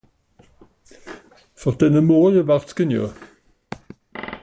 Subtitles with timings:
[1.63, 3.13] Fer denne Morje wär's genue.